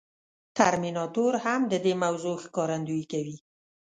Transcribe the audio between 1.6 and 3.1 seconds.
د دې موضوع ښکارندويي